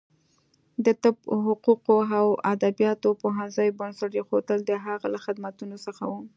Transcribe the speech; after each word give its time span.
د 0.85 0.87
طب، 1.03 1.15
حقوقو 1.45 1.97
او 2.19 2.27
ادبیاتو 2.53 3.09
پوهنځیو 3.21 3.77
بنسټ 3.79 4.11
ایښودل 4.15 4.59
د 4.65 4.71
هغه 4.85 5.07
له 5.13 5.19
خدمتونو 5.25 5.75
څخه 5.85 6.03
و. 6.11 6.13